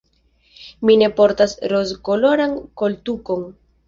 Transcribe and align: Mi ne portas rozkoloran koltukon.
Mi 0.89 0.95
ne 1.01 1.09
portas 1.19 1.53
rozkoloran 1.73 2.57
koltukon. 2.83 3.45